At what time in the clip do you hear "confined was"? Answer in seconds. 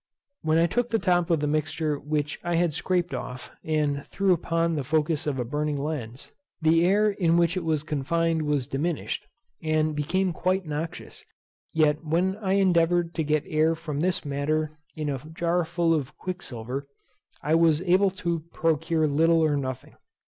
7.83-8.65